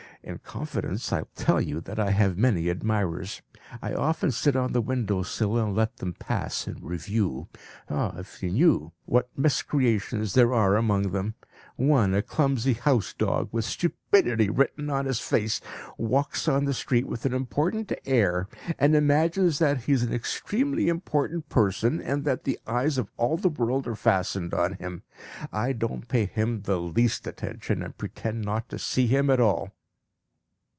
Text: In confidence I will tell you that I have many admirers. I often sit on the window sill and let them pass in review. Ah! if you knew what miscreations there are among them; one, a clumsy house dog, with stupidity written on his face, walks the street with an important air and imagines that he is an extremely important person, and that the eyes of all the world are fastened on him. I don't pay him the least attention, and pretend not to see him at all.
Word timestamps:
In 0.23 0.37
confidence 0.37 1.11
I 1.11 1.21
will 1.21 1.29
tell 1.33 1.59
you 1.59 1.81
that 1.81 1.99
I 1.99 2.11
have 2.11 2.37
many 2.37 2.69
admirers. 2.69 3.41
I 3.81 3.91
often 3.95 4.29
sit 4.29 4.55
on 4.55 4.71
the 4.71 4.79
window 4.79 5.23
sill 5.23 5.57
and 5.57 5.75
let 5.75 5.97
them 5.97 6.13
pass 6.13 6.67
in 6.67 6.77
review. 6.79 7.47
Ah! 7.89 8.13
if 8.19 8.43
you 8.43 8.51
knew 8.51 8.91
what 9.05 9.35
miscreations 9.35 10.35
there 10.35 10.53
are 10.53 10.75
among 10.75 11.11
them; 11.11 11.33
one, 11.75 12.13
a 12.13 12.21
clumsy 12.21 12.73
house 12.73 13.15
dog, 13.17 13.49
with 13.51 13.65
stupidity 13.65 14.47
written 14.47 14.91
on 14.91 15.05
his 15.05 15.19
face, 15.19 15.59
walks 15.97 16.45
the 16.45 16.71
street 16.75 17.07
with 17.07 17.25
an 17.25 17.33
important 17.33 17.91
air 18.05 18.47
and 18.77 18.95
imagines 18.95 19.57
that 19.57 19.85
he 19.85 19.91
is 19.93 20.03
an 20.03 20.13
extremely 20.13 20.87
important 20.87 21.49
person, 21.49 21.99
and 21.99 22.25
that 22.25 22.43
the 22.43 22.59
eyes 22.67 22.99
of 22.99 23.09
all 23.17 23.37
the 23.37 23.49
world 23.49 23.87
are 23.87 23.95
fastened 23.95 24.53
on 24.53 24.73
him. 24.73 25.01
I 25.51 25.73
don't 25.73 26.07
pay 26.07 26.27
him 26.27 26.61
the 26.61 26.79
least 26.79 27.25
attention, 27.25 27.81
and 27.81 27.97
pretend 27.97 28.43
not 28.43 28.69
to 28.69 28.77
see 28.77 29.07
him 29.07 29.31
at 29.31 29.39
all. 29.39 29.71